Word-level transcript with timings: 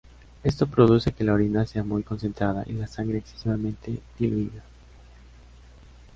Esto 0.43 0.65
produce 0.65 1.11
que 1.11 1.23
la 1.23 1.33
orina 1.35 1.63
sea 1.67 1.83
muy 1.83 2.01
concentrada 2.01 2.63
y 2.65 2.73
la 2.73 2.87
sangre 2.87 3.19
excesivamente 3.19 4.01
diluida. 4.17 4.63